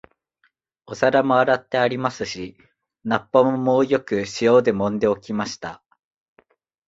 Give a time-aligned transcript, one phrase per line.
[0.87, 2.57] お皿も洗ってありますし、
[3.03, 5.83] 菜っ葉ももうよく塩でもんで置きました